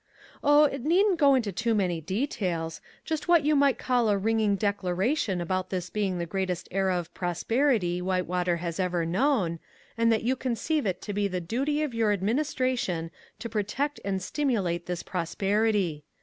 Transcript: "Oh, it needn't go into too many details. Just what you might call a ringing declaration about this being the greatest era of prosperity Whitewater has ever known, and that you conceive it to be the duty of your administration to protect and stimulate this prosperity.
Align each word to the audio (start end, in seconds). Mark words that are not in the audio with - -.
"Oh, 0.43 0.63
it 0.63 0.83
needn't 0.83 1.19
go 1.19 1.35
into 1.35 1.51
too 1.51 1.75
many 1.75 2.01
details. 2.01 2.81
Just 3.05 3.27
what 3.27 3.45
you 3.45 3.55
might 3.55 3.77
call 3.77 4.09
a 4.09 4.17
ringing 4.17 4.55
declaration 4.55 5.39
about 5.39 5.69
this 5.69 5.91
being 5.91 6.17
the 6.17 6.25
greatest 6.25 6.67
era 6.71 6.97
of 6.97 7.13
prosperity 7.13 8.01
Whitewater 8.01 8.57
has 8.57 8.79
ever 8.79 9.05
known, 9.05 9.59
and 9.95 10.11
that 10.11 10.23
you 10.23 10.35
conceive 10.35 10.87
it 10.87 11.03
to 11.03 11.13
be 11.13 11.27
the 11.27 11.39
duty 11.39 11.83
of 11.83 11.93
your 11.93 12.11
administration 12.13 13.11
to 13.37 13.47
protect 13.47 13.99
and 14.03 14.23
stimulate 14.23 14.87
this 14.87 15.03
prosperity. 15.03 16.03